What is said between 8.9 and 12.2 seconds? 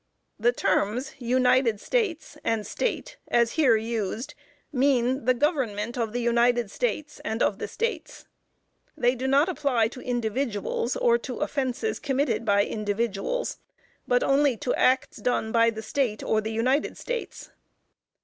They do not apply to individuals or to offenses